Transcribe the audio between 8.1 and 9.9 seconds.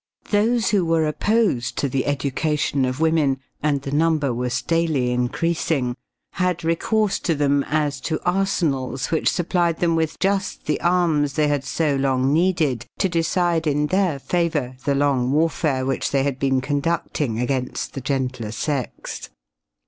arsenals which supplied